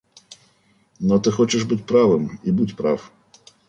Но 0.99 1.19
ты 1.19 1.29
хочешь 1.29 1.65
быть 1.65 1.85
правым, 1.85 2.39
и 2.41 2.49
будь 2.49 2.75
прав. 2.75 3.11